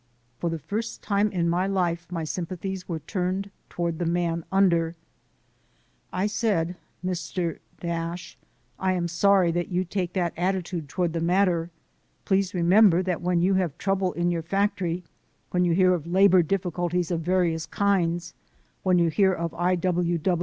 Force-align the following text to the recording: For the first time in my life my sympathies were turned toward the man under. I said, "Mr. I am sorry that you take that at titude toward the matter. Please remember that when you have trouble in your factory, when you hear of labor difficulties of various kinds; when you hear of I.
For 0.39 0.49
the 0.49 0.57
first 0.57 1.03
time 1.03 1.31
in 1.31 1.47
my 1.47 1.67
life 1.67 2.07
my 2.11 2.23
sympathies 2.23 2.89
were 2.89 3.01
turned 3.01 3.51
toward 3.69 3.99
the 3.99 4.05
man 4.07 4.43
under. 4.51 4.95
I 6.11 6.25
said, 6.25 6.75
"Mr. 7.05 7.59
I 8.79 8.93
am 8.93 9.07
sorry 9.07 9.51
that 9.51 9.69
you 9.69 9.85
take 9.85 10.13
that 10.13 10.33
at 10.35 10.55
titude 10.55 10.87
toward 10.87 11.13
the 11.13 11.19
matter. 11.21 11.69
Please 12.25 12.55
remember 12.55 13.03
that 13.03 13.21
when 13.21 13.41
you 13.43 13.53
have 13.53 13.77
trouble 13.77 14.11
in 14.13 14.31
your 14.31 14.41
factory, 14.41 15.03
when 15.51 15.65
you 15.65 15.73
hear 15.73 15.93
of 15.93 16.07
labor 16.07 16.41
difficulties 16.41 17.11
of 17.11 17.21
various 17.21 17.67
kinds; 17.67 18.33
when 18.81 18.97
you 18.97 19.09
hear 19.11 19.31
of 19.33 19.53
I. 19.53 19.77